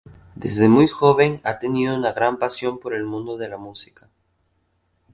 [0.33, 4.09] Desde muy joven ha tenido una gran pasión por el mundo de la música.